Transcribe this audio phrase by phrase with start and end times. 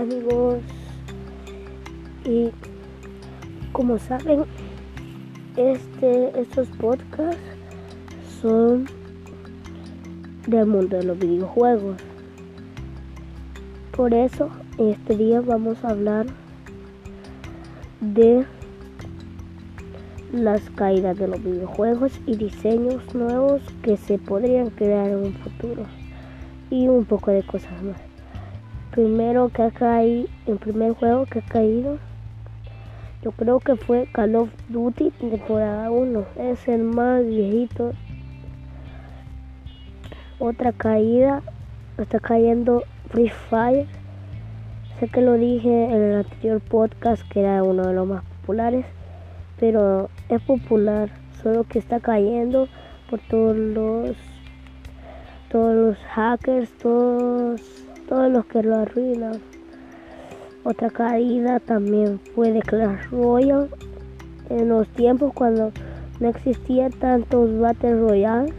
[0.00, 0.58] Amigos.
[2.24, 2.50] Y
[3.72, 4.44] como saben,
[5.56, 7.40] este, estos podcasts
[8.40, 8.86] son
[10.46, 11.96] del mundo de los videojuegos.
[13.96, 16.26] Por eso, este día vamos a hablar
[18.00, 18.46] de
[20.32, 25.82] las caídas de los videojuegos y diseños nuevos que se podrían crear en un futuro
[26.70, 28.07] y un poco de cosas más.
[28.98, 31.98] Primero que ha caído, el primer juego que ha caído,
[33.22, 37.92] yo creo que fue Call of Duty temporada 1, es el más viejito.
[40.40, 41.42] Otra caída,
[41.96, 43.86] está cayendo Free Fire.
[44.98, 48.84] Sé que lo dije en el anterior podcast que era uno de los más populares
[49.60, 51.08] pero es popular,
[51.40, 52.66] solo que está cayendo
[53.08, 54.16] por todos los
[55.50, 59.40] todos los hackers, todos todos los que lo arruinan.
[60.64, 63.68] Otra caída también fue de Clash Royale
[64.50, 65.72] en los tiempos cuando
[66.20, 68.52] no existía tantos Battle Royale.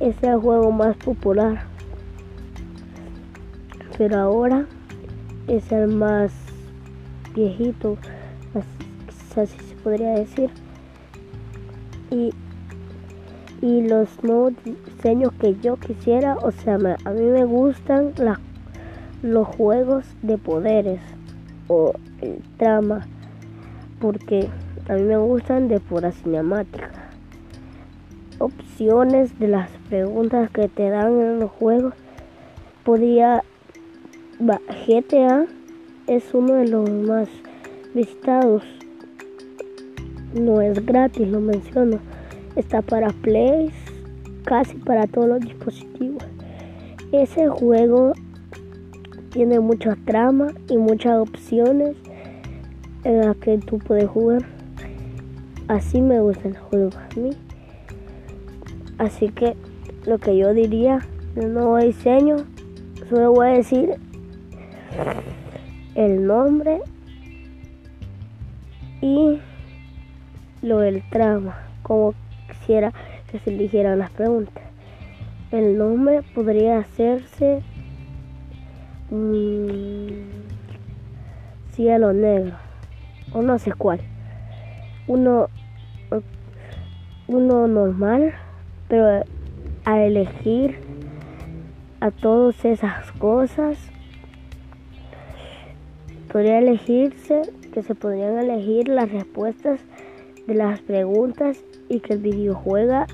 [0.00, 1.62] Ese es el juego más popular.
[3.96, 4.66] Pero ahora
[5.48, 6.32] es el más
[7.34, 7.96] viejito
[9.40, 10.50] así se podría decir.
[12.10, 12.32] Y,
[13.62, 18.12] y los nuevos diseños que yo quisiera, o sea, a mí me gustan
[19.26, 21.00] los juegos de poderes
[21.68, 23.06] o el trama,
[24.00, 24.48] porque
[24.88, 26.90] a mí me gustan de pura cinemática.
[28.38, 31.94] Opciones de las preguntas que te dan en los juegos.
[32.84, 33.42] Podría.
[34.38, 35.46] GTA
[36.06, 37.26] es uno de los más
[37.94, 38.62] visitados
[40.40, 41.98] no es gratis, lo menciono.
[42.56, 43.70] Está para Play,
[44.44, 46.22] casi para todos los dispositivos.
[47.12, 48.12] Ese juego
[49.36, 51.94] tiene mucha trama y muchas opciones
[53.04, 54.46] en las que tú puedes jugar.
[55.68, 57.32] Así me gusta el juego a mí.
[58.96, 59.54] Así que
[60.06, 61.00] lo que yo diría
[61.34, 62.46] nuevo diseño,
[63.10, 63.96] solo voy a decir
[65.94, 66.80] el nombre
[69.02, 69.38] y
[70.62, 72.14] lo del trama, como
[72.48, 72.94] quisiera
[73.30, 74.64] que se eligieran las preguntas.
[75.50, 77.62] El nombre podría hacerse
[79.10, 80.06] mmm,
[81.72, 82.56] cielo negro
[83.32, 84.00] o no sé cuál.
[85.06, 85.48] Uno,
[87.28, 88.34] uno normal,
[88.88, 89.24] pero
[89.84, 90.78] a elegir
[92.00, 93.78] a todas esas cosas
[96.32, 99.80] podría elegirse que se podrían elegir las respuestas
[100.46, 101.58] de las preguntas
[101.88, 103.04] y que el videojuego,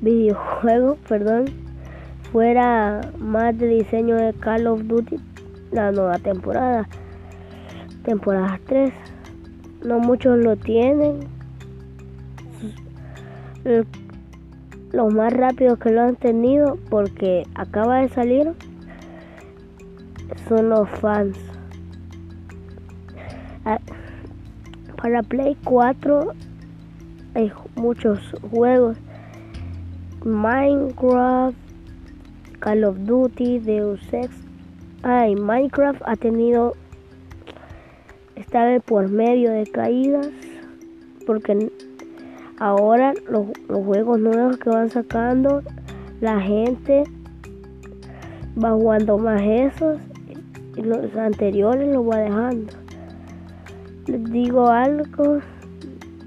[0.00, 1.46] videojuego perdón,
[2.32, 5.16] fuera más de diseño de Call of Duty
[5.72, 6.88] la nueva temporada.
[8.04, 8.92] Temporada 3.
[9.84, 11.20] No muchos lo tienen.
[14.92, 18.52] Los más rápidos que lo han tenido porque acaba de salir
[20.48, 21.36] son los fans.
[23.64, 23.78] Ah,
[25.00, 26.32] para Play 4
[27.34, 28.18] hay muchos
[28.50, 28.96] juegos.
[30.24, 31.56] Minecraft,
[32.60, 34.30] Call of Duty, Deus Ex.
[35.02, 36.74] Ay, Minecraft ha tenido
[38.36, 40.28] está por medio de caídas
[41.26, 41.70] porque
[42.58, 45.62] ahora los, los, juegos nuevos que van sacando
[46.20, 47.04] la gente
[48.62, 49.98] va jugando más esos
[50.76, 52.72] y los anteriores los va dejando
[54.06, 55.40] les digo algo,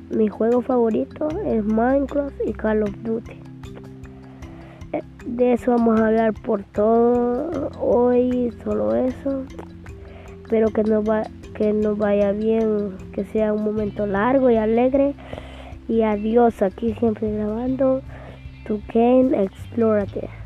[0.10, 3.53] mi juego favorito es Minecraft y Call of Duty.
[5.26, 9.46] De eso vamos a hablar por todo hoy, solo eso.
[10.44, 11.24] Espero que nos, va,
[11.56, 15.16] que nos vaya bien, que sea un momento largo y alegre.
[15.88, 18.02] Y adiós, aquí siempre grabando
[18.68, 20.43] tu Game Explorative.